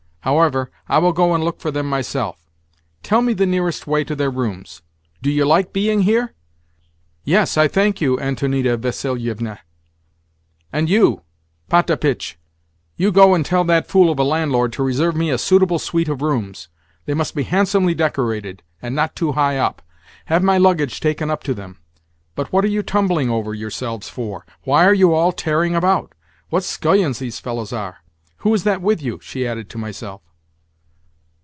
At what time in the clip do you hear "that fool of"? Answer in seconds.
13.63-14.19